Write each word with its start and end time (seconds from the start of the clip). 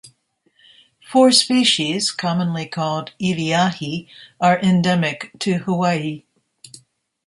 Four 1.03 1.31
species, 1.31 2.09
commonly 2.09 2.65
called 2.65 3.13
"iliahi", 3.21 4.07
are 4.39 4.57
endemic 4.57 5.29
to 5.41 5.59
Hawaii. 5.59 6.23